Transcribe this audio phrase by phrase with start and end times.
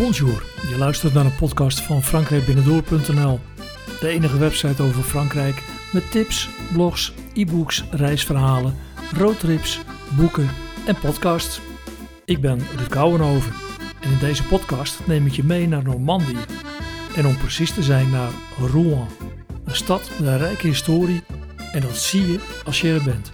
[0.00, 3.40] Bonjour, je luistert naar een podcast van frankrijkbinnendoor.nl,
[4.00, 5.62] de enige website over Frankrijk
[5.92, 8.74] met tips, blogs, e-books, reisverhalen,
[9.16, 9.80] roadtrips,
[10.16, 10.48] boeken
[10.86, 11.60] en podcasts.
[12.24, 13.52] Ik ben Ruud Kouwenhoven
[14.00, 16.38] en in deze podcast neem ik je mee naar Normandië
[17.16, 19.06] en om precies te zijn naar Rouen,
[19.64, 21.22] een stad met een rijke historie
[21.72, 23.32] en dat zie je als je er bent.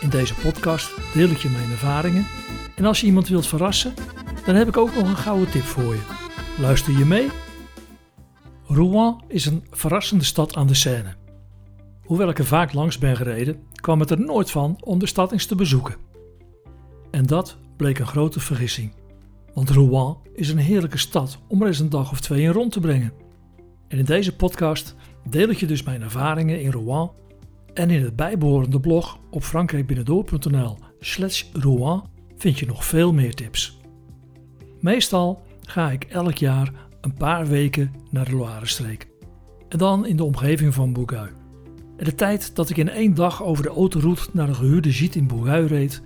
[0.00, 2.26] In deze podcast deel ik je mijn ervaringen
[2.74, 3.94] en als je iemand wilt verrassen,
[4.48, 6.00] dan heb ik ook nog een gouden tip voor je.
[6.58, 7.28] Luister je mee?
[8.66, 11.14] Rouen is een verrassende stad aan de Seine.
[12.04, 15.32] Hoewel ik er vaak langs ben gereden, kwam het er nooit van om de stad
[15.32, 15.96] eens te bezoeken.
[17.10, 18.92] En dat bleek een grote vergissing.
[19.54, 22.72] Want Rouen is een heerlijke stad om er eens een dag of twee in rond
[22.72, 23.12] te brengen.
[23.88, 24.94] En in deze podcast
[25.30, 27.10] deel ik je dus mijn ervaringen in Rouen
[27.74, 32.02] en in het bijbehorende blog op frankrijkbinnendoor.nl slash Rouen
[32.36, 33.77] vind je nog veel meer tips.
[34.80, 39.08] Meestal ga ik elk jaar een paar weken naar de Loire-streek.
[39.68, 41.32] En dan in de omgeving van Bourgueil.
[41.96, 45.16] En de tijd dat ik in één dag over de autoroute naar een gehuurde gîte
[45.16, 46.02] in Bourgueil reed,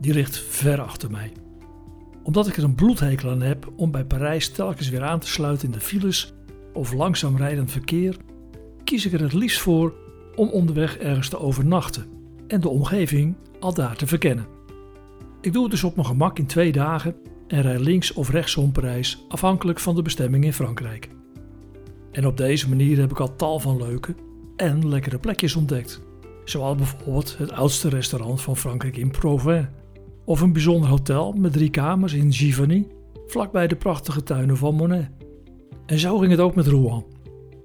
[0.00, 1.32] die ligt ver achter mij.
[2.22, 5.66] Omdat ik er een bloedhekel aan heb om bij Parijs telkens weer aan te sluiten
[5.66, 6.34] in de files
[6.72, 8.16] of langzaam rijdend verkeer,
[8.84, 9.94] kies ik er het liefst voor
[10.36, 12.06] om onderweg ergens te overnachten
[12.46, 14.46] en de omgeving al daar te verkennen.
[15.40, 17.14] Ik doe het dus op mijn gemak in twee dagen
[17.50, 21.08] en rij links of rechtsom Parijs afhankelijk van de bestemming in Frankrijk.
[22.12, 24.14] En op deze manier heb ik al tal van leuke
[24.56, 26.00] en lekkere plekjes ontdekt.
[26.44, 29.68] Zoals bijvoorbeeld het oudste restaurant van Frankrijk in Provence.
[30.24, 32.86] Of een bijzonder hotel met drie kamers in Giverny,
[33.26, 35.10] vlakbij de prachtige tuinen van Monet.
[35.86, 37.04] En zo ging het ook met Rouen.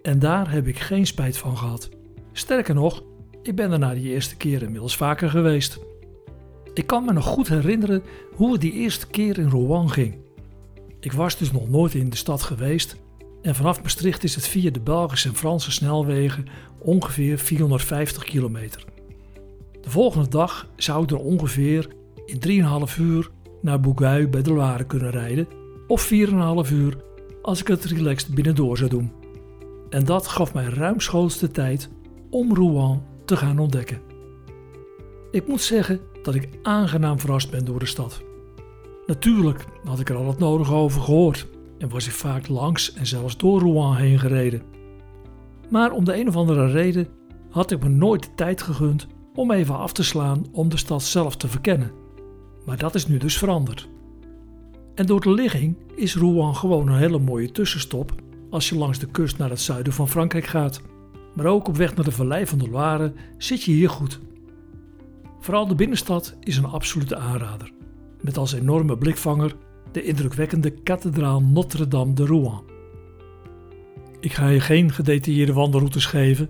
[0.02, 1.90] En daar heb ik geen spijt van gehad.
[2.32, 3.04] Sterker nog,
[3.42, 5.80] ik ben er na die eerste keer inmiddels vaker geweest.
[6.76, 10.18] Ik kan me nog goed herinneren hoe het die eerste keer in Rouen ging.
[11.00, 12.96] Ik was dus nog nooit in de stad geweest
[13.42, 16.46] en vanaf Maastricht is het via de Belgische en Franse snelwegen
[16.80, 18.86] ongeveer 450 kilometer.
[19.82, 21.88] De volgende dag zou ik er ongeveer
[22.26, 25.48] in 3,5 uur naar Bourgueil bij de Loire kunnen rijden
[25.88, 26.98] of 4,5 uur
[27.42, 29.12] als ik het relaxed binnendoor zou doen.
[29.90, 31.90] En dat gaf mij ruimschoots de tijd
[32.30, 34.05] om Rouen te gaan ontdekken.
[35.36, 38.22] Ik moet zeggen dat ik aangenaam verrast ben door de stad.
[39.06, 41.48] Natuurlijk had ik er al het nodige over gehoord
[41.78, 44.62] en was ik vaak langs en zelfs door Rouen heen gereden.
[45.70, 47.08] Maar om de een of andere reden
[47.50, 51.04] had ik me nooit de tijd gegund om even af te slaan om de stad
[51.04, 51.92] zelf te verkennen.
[52.66, 53.88] Maar dat is nu dus veranderd.
[54.94, 58.12] En door de ligging is Rouen gewoon een hele mooie tussenstop
[58.50, 60.82] als je langs de kust naar het zuiden van Frankrijk gaat.
[61.34, 64.20] Maar ook op weg naar de vallei van de Loire zit je hier goed.
[65.46, 67.72] Vooral de binnenstad is een absolute aanrader,
[68.22, 69.56] met als enorme blikvanger
[69.92, 72.62] de indrukwekkende kathedraal Notre-Dame de Rouen.
[74.20, 76.50] Ik ga je geen gedetailleerde wandelroutes geven,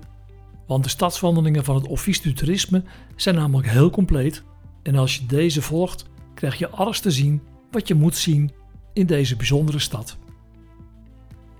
[0.68, 2.84] want de stadswandelingen van het Office du Tourisme
[3.16, 4.44] zijn namelijk heel compleet
[4.84, 7.42] en als je deze volgt, krijg je alles te zien
[7.72, 8.52] wat je moet zien
[8.94, 10.18] in deze bijzondere stad.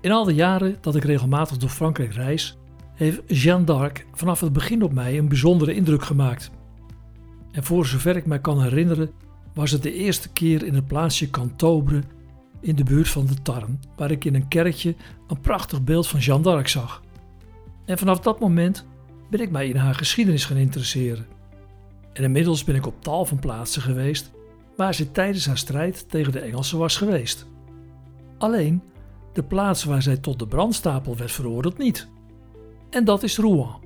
[0.00, 2.58] In al de jaren dat ik regelmatig door Frankrijk reis,
[2.94, 6.50] heeft Jeanne d'Arc vanaf het begin op mij een bijzondere indruk gemaakt.
[7.56, 9.10] En voor zover ik mij kan herinneren,
[9.54, 12.02] was het de eerste keer in het plaatsje Cantobre
[12.60, 14.94] in de buurt van de Tarn, waar ik in een kerkje
[15.28, 17.02] een prachtig beeld van Jeanne d'Arc zag.
[17.84, 18.86] En vanaf dat moment
[19.30, 21.26] ben ik mij in haar geschiedenis gaan interesseren.
[22.12, 24.30] En inmiddels ben ik op tal van plaatsen geweest
[24.76, 27.46] waar ze tijdens haar strijd tegen de Engelsen was geweest.
[28.38, 28.82] Alleen
[29.32, 32.08] de plaats waar zij tot de brandstapel werd veroordeeld niet.
[32.90, 33.85] En dat is Rouen.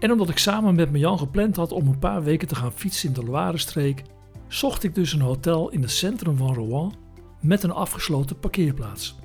[0.00, 3.08] En omdat ik samen met Jan gepland had om een paar weken te gaan fietsen
[3.08, 4.02] in de Loire-streek,
[4.48, 6.92] zocht ik dus een hotel in het centrum van Rouen
[7.40, 9.18] met een afgesloten parkeerplaats.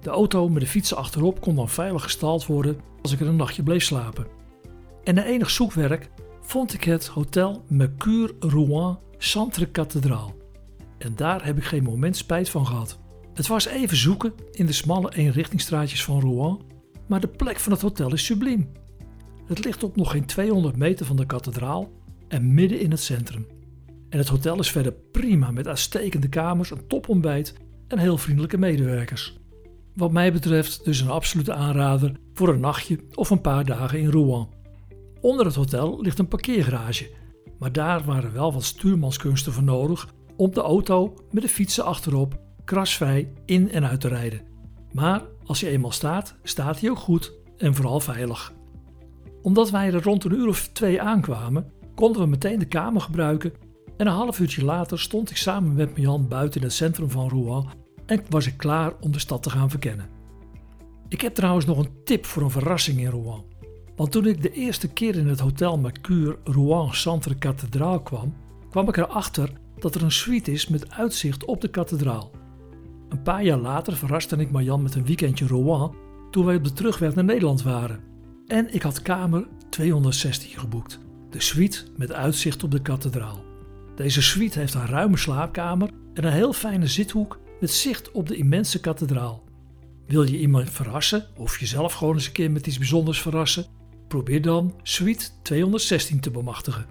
[0.00, 3.36] De auto met de fietsen achterop kon dan veilig gestald worden als ik er een
[3.36, 4.26] nachtje bleef slapen.
[5.04, 6.10] En na enig zoekwerk
[6.40, 10.34] vond ik het Hotel Mercure Rouen Centre Cathedraal.
[10.98, 12.98] En daar heb ik geen moment spijt van gehad.
[13.34, 16.58] Het was even zoeken in de smalle eenrichtingstraatjes van Rouen,
[17.06, 18.72] maar de plek van het hotel is subliem.
[19.46, 21.92] Het ligt op nog geen 200 meter van de kathedraal
[22.28, 23.46] en midden in het centrum.
[24.08, 27.54] En het hotel is verder prima met uitstekende kamers, een topontbijt
[27.88, 29.38] en heel vriendelijke medewerkers.
[29.94, 34.10] Wat mij betreft dus een absolute aanrader voor een nachtje of een paar dagen in
[34.10, 34.48] Rouen.
[35.20, 37.10] Onder het hotel ligt een parkeergarage,
[37.58, 42.40] maar daar waren wel wat stuurmanskunsten voor nodig om de auto met de fietsen achterop
[42.64, 44.40] krasvrij in en uit te rijden.
[44.92, 48.52] Maar als je eenmaal staat, staat hij ook goed en vooral veilig
[49.44, 53.52] omdat wij er rond een uur of twee aankwamen, konden we meteen de kamer gebruiken
[53.96, 57.28] en een half uurtje later stond ik samen met Jan buiten in het centrum van
[57.28, 57.66] Rouen
[58.06, 60.08] en was ik klaar om de stad te gaan verkennen.
[61.08, 63.44] Ik heb trouwens nog een tip voor een verrassing in Rouen.
[63.96, 68.34] Want toen ik de eerste keer in het Hotel Mercure Rouen Centre Kathedraal kwam,
[68.70, 72.30] kwam ik erachter dat er een suite is met uitzicht op de kathedraal.
[73.08, 75.90] Een paar jaar later verraste ik Marjan met een weekendje Rouen
[76.30, 78.13] toen wij op de terugweg naar Nederland waren.
[78.46, 80.98] En ik had kamer 216 geboekt,
[81.30, 83.44] de suite met uitzicht op de kathedraal.
[83.96, 88.36] Deze suite heeft een ruime slaapkamer en een heel fijne zithoek met zicht op de
[88.36, 89.44] immense kathedraal.
[90.06, 93.66] Wil je iemand verrassen of jezelf gewoon eens een keer met iets bijzonders verrassen?
[94.08, 96.86] Probeer dan suite 216 te bemachtigen.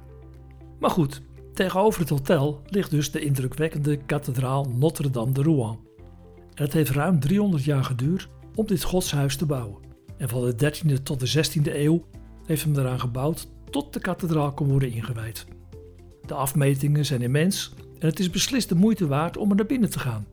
[0.80, 1.22] Maar goed,
[1.54, 5.80] tegenover het hotel ligt dus de indrukwekkende kathedraal Notre-Dame de Rouen.
[6.54, 9.93] En het heeft ruim 300 jaar geduurd om dit godshuis te bouwen.
[10.18, 12.06] En van de 13e tot de 16e eeuw
[12.46, 15.46] heeft men eraan gebouwd tot de kathedraal kon worden ingewijd.
[16.26, 19.90] De afmetingen zijn immens en het is beslist de moeite waard om er naar binnen
[19.90, 20.26] te gaan.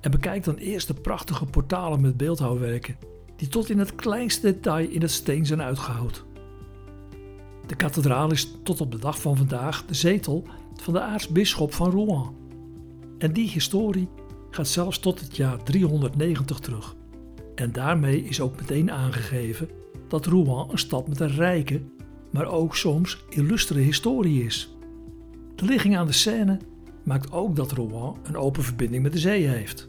[0.00, 2.96] En bekijk dan eerst de prachtige portalen met beeldhouwwerken,
[3.36, 6.22] die tot in het kleinste detail in het steen zijn uitgehouden.
[7.66, 11.90] De kathedraal is tot op de dag van vandaag de zetel van de aartsbisschop van
[11.90, 12.30] Rouen.
[13.18, 14.08] En die historie
[14.50, 16.96] gaat zelfs tot het jaar 390 terug.
[17.62, 19.68] En daarmee is ook meteen aangegeven
[20.08, 21.80] dat Rouen een stad met een rijke,
[22.30, 24.76] maar ook soms illustere historie is.
[25.54, 26.58] De ligging aan de Seine
[27.04, 29.88] maakt ook dat Rouen een open verbinding met de zee heeft.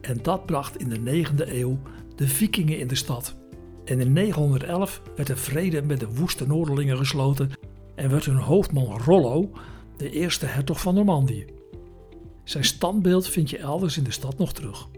[0.00, 1.78] En dat bracht in de 9e eeuw
[2.16, 3.36] de vikingen in de stad.
[3.84, 7.50] En in 911 werd er vrede met de woeste Noorderlingen gesloten
[7.94, 9.50] en werd hun hoofdman Rollo
[9.96, 11.46] de eerste hertog van Normandië.
[12.44, 14.88] Zijn standbeeld vind je elders in de stad nog terug.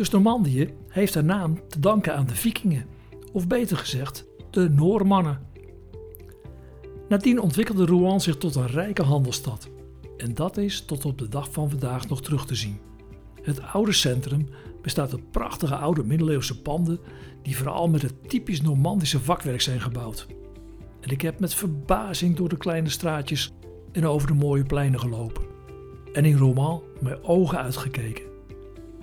[0.00, 2.86] Dus Normandië heeft haar naam te danken aan de vikingen,
[3.32, 5.40] of beter gezegd, de Noormannen.
[7.08, 9.68] Nadien ontwikkelde Rouen zich tot een rijke handelsstad.
[10.16, 12.80] En dat is tot op de dag van vandaag nog terug te zien.
[13.42, 14.48] Het oude centrum
[14.82, 17.00] bestaat uit prachtige oude middeleeuwse panden
[17.42, 20.26] die vooral met het typisch Normandische vakwerk zijn gebouwd.
[21.00, 23.52] En ik heb met verbazing door de kleine straatjes
[23.92, 25.44] en over de mooie pleinen gelopen.
[26.12, 28.29] En in Rouen mijn ogen uitgekeken.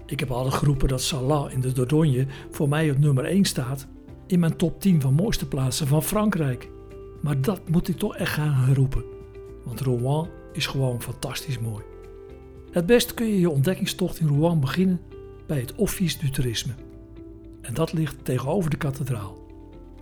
[0.08, 3.88] Ik heb al geroepen dat Salah in de Dordogne voor mij op nummer 1 staat
[4.28, 6.70] in mijn top 10 van mooiste plaatsen van Frankrijk.
[7.22, 9.04] Maar dat moet ik toch echt gaan herroepen.
[9.66, 11.84] Want Rouen is gewoon fantastisch mooi.
[12.72, 15.02] Het best kun je je ontdekkingstocht in Rouen beginnen
[15.48, 16.74] bij het Office du Tourisme.
[17.62, 19.46] En dat ligt tegenover de kathedraal.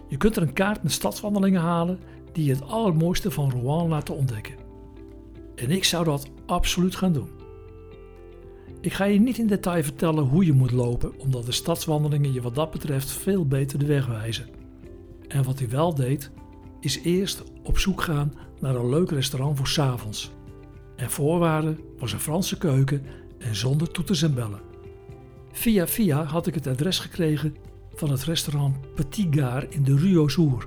[0.07, 2.00] Je kunt er een kaart met stadswandelingen halen
[2.31, 4.56] die je het allermooiste van Rouen laten ontdekken.
[5.56, 7.30] En ik zou dat absoluut gaan doen.
[8.85, 12.41] Ik ga je niet in detail vertellen hoe je moet lopen, omdat de stadswandelingen je
[12.41, 14.47] wat dat betreft veel beter de weg wijzen.
[15.27, 16.31] En wat hij wel deed,
[16.79, 20.31] is eerst op zoek gaan naar een leuk restaurant voor 's avonds.
[20.95, 23.05] En voorwaarde was een Franse keuken
[23.37, 24.61] en zonder toeters en bellen.
[25.51, 27.55] Via via had ik het adres gekregen
[27.93, 30.65] van het restaurant Petit Gare in de Rue aux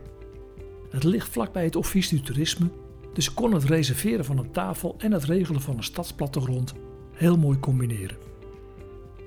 [0.91, 2.71] Het ligt vlakbij het Office du Tourisme,
[3.13, 6.75] dus kon het reserveren van een tafel en het regelen van een stadsplattegrond
[7.19, 8.17] heel mooi combineren.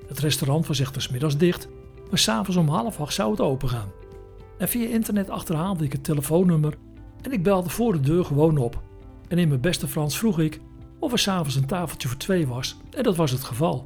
[0.08, 1.68] Het restaurant was echter middags dicht,
[2.10, 3.92] maar s'avonds om half acht zou het open gaan.
[4.58, 6.78] En via internet achterhaalde ik het telefoonnummer
[7.22, 8.82] en ik belde voor de deur gewoon op.
[9.28, 10.60] En in mijn beste Frans vroeg ik
[11.00, 13.86] of er s'avonds een tafeltje voor twee was en dat was het geval.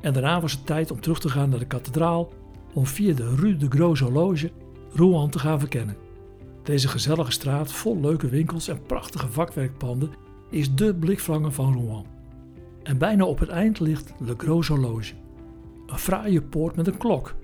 [0.00, 2.32] En daarna was het tijd om terug te gaan naar de kathedraal
[2.72, 4.50] om via de Rue de Gros Horloge
[4.92, 5.96] Rouen te gaan verkennen.
[6.62, 10.10] Deze gezellige straat vol leuke winkels en prachtige vakwerkpanden
[10.50, 12.19] is de blikvanger van Rouen.
[12.82, 15.14] En bijna op het eind ligt Le Gros Horloge,
[15.86, 17.34] een fraaie poort met een klok.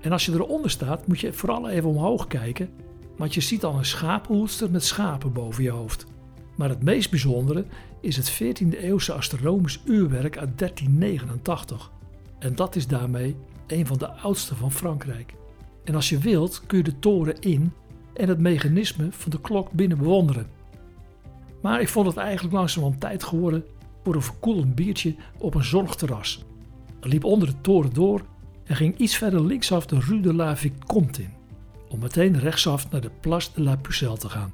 [0.00, 2.70] En als je eronder staat moet je vooral even omhoog kijken,
[3.16, 6.06] want je ziet dan een schapenhoedster met schapen boven je hoofd.
[6.56, 7.64] Maar het meest bijzondere
[8.00, 11.90] is het 14e eeuwse astronomisch uurwerk uit 1389.
[12.38, 13.36] En dat is daarmee
[13.66, 15.34] een van de oudste van Frankrijk.
[15.84, 17.72] En als je wilt kun je de toren in
[18.14, 20.46] en het mechanisme van de klok binnen bewonderen.
[21.62, 23.64] Maar ik vond het eigenlijk langzamerhand tijd geworden
[24.04, 26.44] voor een verkoelend biertje op een zorgterras.
[27.00, 28.22] Ik liep onder de toren door
[28.64, 31.30] en ging iets verder linksaf de Rue de la Vicomte in,
[31.88, 34.52] om meteen rechtsaf naar de Place de la Pucelle te gaan.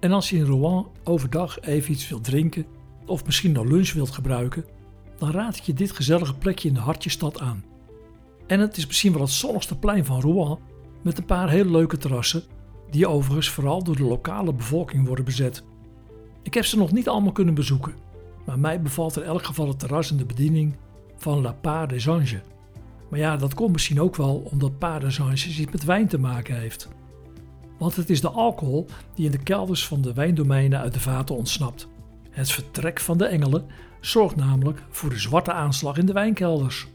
[0.00, 2.66] En als je in Rouen overdag even iets wilt drinken
[3.06, 4.64] of misschien nog lunch wilt gebruiken,
[5.18, 7.64] dan raad ik je dit gezellige plekje in de hartjestad aan.
[8.46, 10.58] En het is misschien wel het zonnigste plein van Rouen
[11.02, 12.42] met een paar hele leuke terrassen
[12.90, 15.64] die overigens vooral door de lokale bevolking worden bezet.
[16.42, 17.94] Ik heb ze nog niet allemaal kunnen bezoeken,
[18.44, 20.76] maar mij bevalt in elk geval het terras en de bediening
[21.16, 22.40] van La Part des Anges.
[23.10, 26.18] Maar ja, dat komt misschien ook wel omdat Part des Anges iets met wijn te
[26.18, 26.88] maken heeft.
[27.78, 31.36] Want het is de alcohol die in de kelders van de wijndomeinen uit de vaten
[31.36, 31.88] ontsnapt.
[32.30, 33.66] Het vertrek van de engelen
[34.00, 36.86] zorgt namelijk voor de zwarte aanslag in de wijnkelders.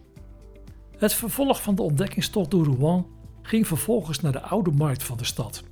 [0.97, 3.05] Het vervolg van de ontdekkingstocht door Rouen
[3.41, 5.63] ging vervolgens naar de oude markt van de stad.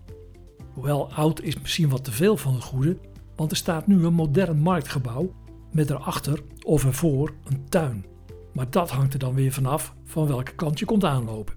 [0.74, 2.98] Hoewel oud is misschien wat te veel van het goede,
[3.36, 5.34] want er staat nu een modern marktgebouw
[5.74, 8.06] met erachter of ervoor een tuin.
[8.53, 11.53] Maar dat hangt er dan weer vanaf van welke kant je komt aanlopen.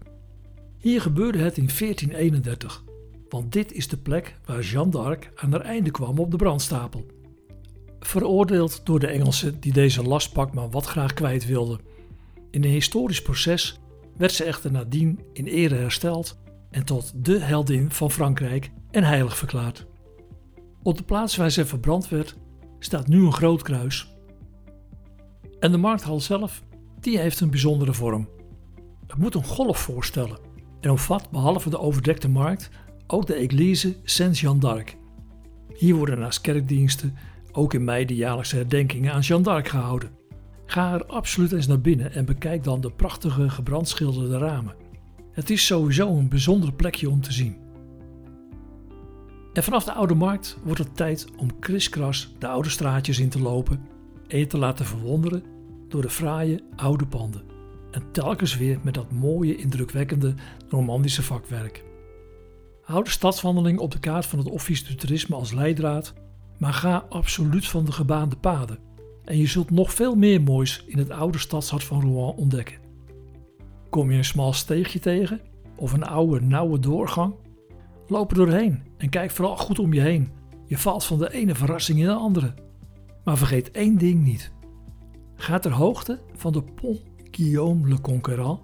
[0.78, 2.84] Hier gebeurde het in 1431,
[3.28, 7.06] want dit is de plek waar Jeanne d'Arc aan haar einde kwam op de brandstapel.
[8.00, 11.80] Veroordeeld door de Engelsen die deze lastpak maar wat graag kwijt wilden.
[12.50, 13.80] In een historisch proces
[14.16, 16.38] werd ze echter nadien in ere hersteld
[16.70, 19.86] en tot de heldin van Frankrijk en heilig verklaard.
[20.82, 22.36] Op de plaats waar ze verbrand werd
[22.86, 24.14] staat nu een groot kruis.
[25.58, 26.62] En de markthal zelf,
[27.00, 28.28] die heeft een bijzondere vorm.
[29.06, 30.38] Het moet een golf voorstellen
[30.80, 32.70] en omvat behalve de overdekte markt
[33.06, 34.96] ook de Église Saint-Jean d'Arc.
[35.74, 37.16] Hier worden naast kerkdiensten
[37.52, 40.10] ook in mei de jaarlijkse herdenkingen aan Jeanne d'Arc gehouden.
[40.66, 44.74] Ga er absoluut eens naar binnen en bekijk dan de prachtige gebrandschilderde ramen.
[45.32, 47.65] Het is sowieso een bijzonder plekje om te zien.
[49.56, 53.40] En vanaf de Oude Markt wordt het tijd om kriskras de oude straatjes in te
[53.40, 53.86] lopen
[54.28, 55.42] en te laten verwonderen
[55.88, 57.42] door de fraaie oude panden.
[57.90, 60.34] En telkens weer met dat mooie, indrukwekkende
[60.68, 61.84] romantische vakwerk.
[62.82, 66.14] Hou de stadswandeling op de kaart van het Office du Toerisme als leidraad,
[66.58, 68.78] maar ga absoluut van de gebaande paden.
[69.24, 72.78] En je zult nog veel meer moois in het oude stadshart van Rouen ontdekken.
[73.90, 75.40] Kom je een smal steegje tegen
[75.76, 77.34] of een oude, nauwe doorgang?
[78.08, 80.30] Loop er doorheen en kijk vooral goed om je heen.
[80.66, 82.54] Je valt van de ene verrassing in de andere.
[83.24, 84.52] Maar vergeet één ding niet.
[85.34, 88.60] Ga ter hoogte van de Pont Guillaume le Conquérant,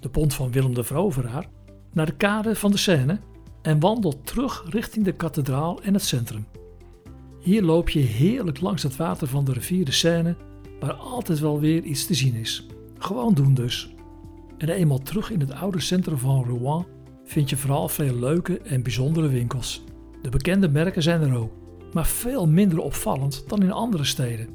[0.00, 1.46] de pont van Willem de Veroveraar,
[1.92, 3.18] naar de kade van de Seine
[3.62, 6.46] en wandel terug richting de kathedraal en het centrum.
[7.40, 10.36] Hier loop je heerlijk langs het water van de rivier de Seine,
[10.80, 12.66] waar altijd wel weer iets te zien is.
[12.98, 13.94] Gewoon doen dus.
[14.58, 16.86] En eenmaal terug in het oude centrum van Rouen
[17.26, 19.84] vind je vooral veel leuke en bijzondere winkels.
[20.22, 21.52] De bekende merken zijn er ook,
[21.92, 24.48] maar veel minder opvallend dan in andere steden.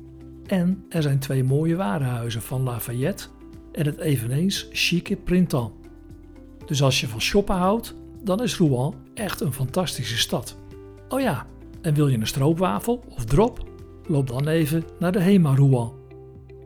[0.45, 3.27] En er zijn twee mooie warenhuizen van Lafayette
[3.71, 5.71] en het eveneens chique Printemps.
[6.65, 10.57] Dus als je van shoppen houdt, dan is Rouen echt een fantastische stad.
[11.09, 11.45] Oh ja,
[11.81, 13.69] en wil je een stroopwafel of drop?
[14.07, 15.91] Loop dan even naar de Hema Rouen.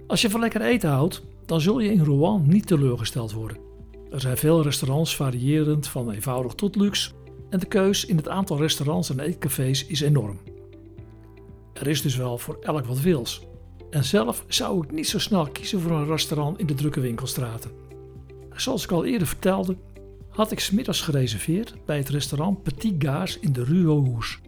[0.08, 3.65] Als je van lekker eten houdt, dan zul je in Rouen niet teleurgesteld worden.
[4.12, 7.12] Er zijn veel restaurants variërend van eenvoudig tot luxe
[7.50, 10.40] en de keus in het aantal restaurants en eetcafés is enorm.
[11.74, 13.42] Er is dus wel voor elk wat wils.
[13.90, 17.72] En zelf zou ik niet zo snel kiezen voor een restaurant in de drukke winkelstraten.
[18.52, 19.78] Zoals ik al eerder vertelde,
[20.30, 24.40] had ik smiddags gereserveerd bij het restaurant Petit Gars in de Rue aux Hoes.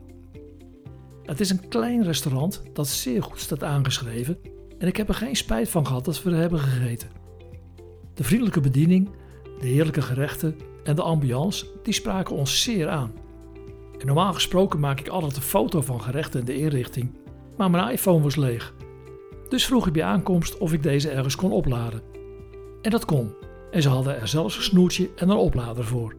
[1.23, 4.37] Het is een klein restaurant dat zeer goed staat aangeschreven
[4.77, 7.09] en ik heb er geen spijt van gehad dat we er hebben gegeten.
[8.13, 9.09] De vriendelijke bediening,
[9.59, 13.11] de heerlijke gerechten en de ambiance die spraken ons zeer aan.
[13.99, 17.11] En normaal gesproken maak ik altijd een foto van gerechten en de inrichting,
[17.57, 18.73] maar mijn iPhone was leeg.
[19.49, 22.01] Dus vroeg ik bij aankomst of ik deze ergens kon opladen.
[22.81, 23.33] En dat kon.
[23.71, 26.15] En ze hadden er zelfs een snoertje en een oplader voor.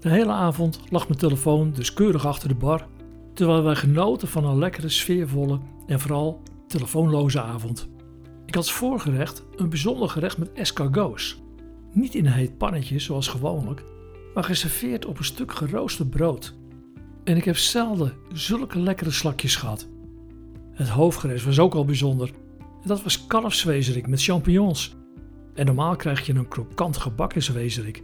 [0.00, 2.86] De hele avond lag mijn telefoon dus keurig achter de bar,
[3.34, 7.88] terwijl wij genoten van een lekkere, sfeervolle en vooral telefoonloze avond.
[8.46, 11.42] Ik had als voorgerecht een bijzonder gerecht met escargots.
[11.92, 13.84] Niet in een heet pannetje zoals gewoonlijk,
[14.34, 16.54] maar geserveerd op een stuk geroosterd brood.
[17.24, 19.88] En ik heb zelden zulke lekkere slakjes gehad.
[20.72, 22.30] Het hoofdgerecht was ook al bijzonder.
[22.84, 24.96] Dat was kalfswezerik met champignons.
[25.54, 28.02] En normaal krijg je een krokant gebakken zwezerik.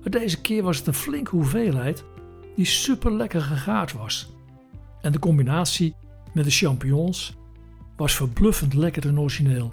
[0.00, 2.04] Maar deze keer was het een flinke hoeveelheid
[2.54, 4.34] die super lekker gegaard was.
[5.00, 5.94] En de combinatie
[6.32, 7.36] met de champignons
[7.96, 9.72] was verbluffend lekker en origineel.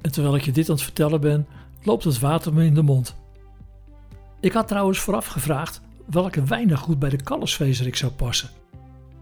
[0.00, 1.46] En terwijl ik je dit aan het vertellen ben,
[1.82, 3.14] loopt het water me in de mond.
[4.40, 8.48] Ik had trouwens vooraf gevraagd welke wijn goed bij de kalfsvezerik zou passen.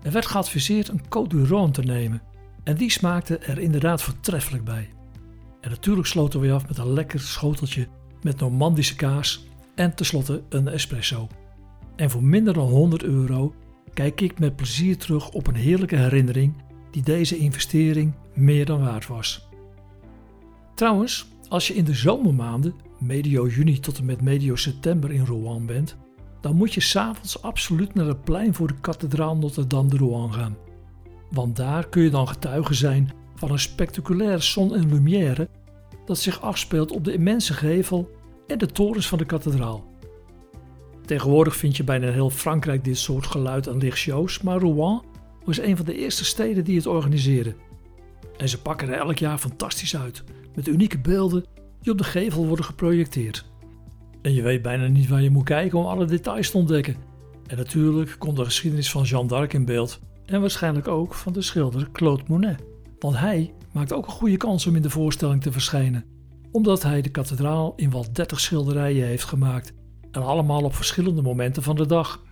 [0.02, 2.22] Er werd geadviseerd een Côte du Rhône te nemen
[2.64, 4.88] en die smaakte er inderdaad voortreffelijk bij.
[5.60, 7.88] En natuurlijk sloten we af met een lekker schoteltje
[8.22, 11.28] met Normandische kaas en tenslotte een espresso.
[11.96, 13.54] En voor minder dan 100 euro
[13.94, 16.54] kijk ik met plezier terug op een heerlijke herinnering
[16.90, 19.48] die deze investering meer dan waard was.
[20.74, 25.66] Trouwens, als je in de zomermaanden, medio juni tot en met medio september in Rouen
[25.66, 25.96] bent,
[26.40, 30.56] dan moet je s'avonds absoluut naar het plein voor de kathedraal Notre-Dame de Rouen gaan.
[31.30, 35.48] Want daar kun je dan getuige zijn van een spectaculaire zon en lumière
[36.04, 38.10] dat zich afspeelt op de immense gevel
[38.46, 39.84] en de torens van de kathedraal.
[41.04, 45.02] Tegenwoordig vind je bijna heel Frankrijk dit soort geluid- en lichtshows, maar Rouen
[45.44, 47.56] was een van de eerste steden die het organiseerden.
[48.36, 50.24] En ze pakken er elk jaar fantastisch uit,
[50.58, 51.44] met unieke beelden
[51.80, 53.44] die op de gevel worden geprojecteerd.
[54.22, 56.96] En je weet bijna niet waar je moet kijken om alle details te ontdekken.
[57.46, 61.42] En natuurlijk komt de geschiedenis van Jeanne d'Arc in beeld en waarschijnlijk ook van de
[61.42, 62.64] schilder Claude Monet.
[62.98, 66.04] Want hij maakt ook een goede kans om in de voorstelling te verschijnen,
[66.50, 69.72] omdat hij de kathedraal in wel 30 schilderijen heeft gemaakt
[70.10, 72.22] en allemaal op verschillende momenten van de dag.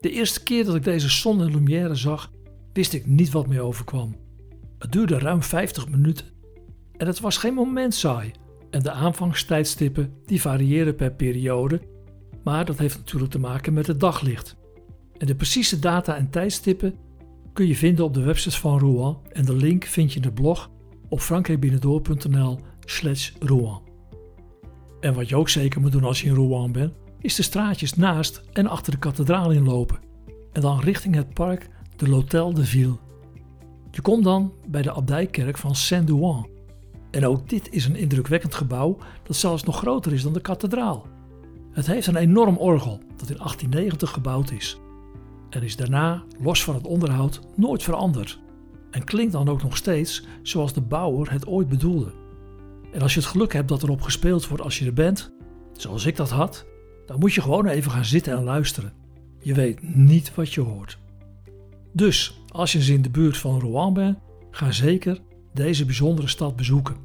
[0.00, 2.30] De eerste keer dat ik deze zon en lumière zag,
[2.72, 4.16] wist ik niet wat me overkwam.
[4.78, 6.33] Het duurde ruim 50 minuten
[7.04, 8.32] en het was geen moment saai.
[8.70, 11.80] En de aanvangstijdstippen die variëren per periode,
[12.44, 14.56] maar dat heeft natuurlijk te maken met het daglicht.
[15.18, 16.94] En de precieze data en tijdstippen
[17.52, 20.32] kun je vinden op de website van Rouen en de link vind je in de
[20.32, 20.70] blog
[21.08, 23.80] op frankrijkbinnendoor.nl slash Rouen.
[25.00, 27.94] En wat je ook zeker moet doen als je in Rouen bent, is de straatjes
[27.94, 29.98] naast en achter de kathedraal inlopen
[30.52, 32.98] en dan richting het park de l'Hôtel de Ville.
[33.90, 36.52] Je komt dan bij de abdijkerk van Saint-Douan.
[37.14, 41.06] En ook dit is een indrukwekkend gebouw dat zelfs nog groter is dan de kathedraal.
[41.70, 44.78] Het heeft een enorm orgel dat in 1890 gebouwd is.
[45.50, 48.40] En is daarna, los van het onderhoud, nooit veranderd.
[48.90, 52.12] En klinkt dan ook nog steeds zoals de bouwer het ooit bedoelde.
[52.92, 55.32] En als je het geluk hebt dat erop gespeeld wordt als je er bent,
[55.72, 56.66] zoals ik dat had,
[57.06, 58.92] dan moet je gewoon even gaan zitten en luisteren.
[59.38, 60.98] Je weet niet wat je hoort.
[61.92, 64.18] Dus als je eens in de buurt van Rouen bent,
[64.50, 65.20] ga zeker
[65.54, 66.96] deze bijzondere stad bezoeken.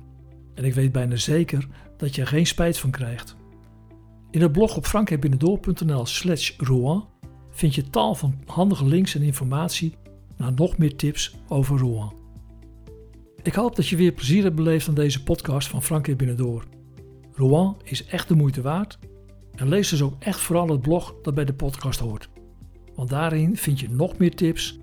[0.53, 3.35] En ik weet bijna zeker dat je er geen spijt van krijgt.
[4.31, 7.03] In het blog op frankrijkbinnendoor.nl slash Rouen
[7.49, 9.95] vind je tal van handige links en informatie
[10.37, 12.13] naar nog meer tips over Rouen.
[13.43, 16.63] Ik hoop dat je weer plezier hebt beleefd aan deze podcast van Frankrijk Binnendoor.
[17.33, 18.99] Rouen is echt de moeite waard
[19.55, 22.29] en lees dus ook echt vooral het blog dat bij de podcast hoort.
[22.95, 24.79] Want daarin vind je nog meer tips,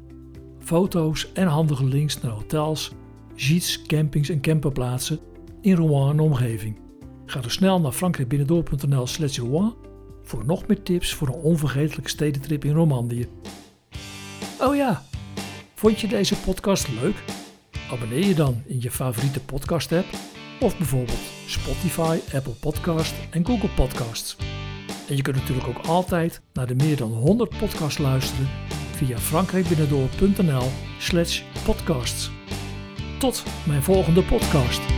[0.58, 2.92] foto's en handige links naar hotels,
[3.36, 5.18] gîtes, campings en camperplaatsen
[5.60, 6.78] in Rouen en omgeving.
[7.26, 9.74] Ga dus snel naar frankrijkbinnendoor.nl slash Rouen
[10.22, 13.28] voor nog meer tips voor een onvergetelijke stedentrip in Romandie.
[14.60, 15.04] Oh ja,
[15.74, 17.24] vond je deze podcast leuk?
[17.90, 20.06] Abonneer je dan in je favoriete podcast app
[20.60, 24.36] of bijvoorbeeld Spotify, Apple Podcast en Google Podcasts.
[25.08, 28.48] En je kunt natuurlijk ook altijd naar de meer dan 100 podcasts luisteren
[28.90, 32.30] via frankrijkbinnendoor.nl slash podcasts.
[33.18, 34.95] Tot mijn volgende podcast.